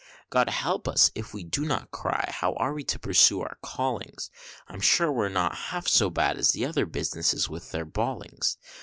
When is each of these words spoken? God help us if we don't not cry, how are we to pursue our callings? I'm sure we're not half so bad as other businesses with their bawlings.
God 0.31 0.49
help 0.49 0.87
us 0.87 1.11
if 1.13 1.31
we 1.31 1.43
don't 1.43 1.67
not 1.67 1.91
cry, 1.91 2.31
how 2.33 2.55
are 2.55 2.73
we 2.73 2.83
to 2.85 2.97
pursue 2.97 3.41
our 3.41 3.59
callings? 3.61 4.31
I'm 4.67 4.81
sure 4.81 5.11
we're 5.11 5.29
not 5.29 5.53
half 5.69 5.87
so 5.87 6.09
bad 6.09 6.39
as 6.39 6.57
other 6.59 6.87
businesses 6.87 7.47
with 7.49 7.69
their 7.69 7.85
bawlings. 7.85 8.57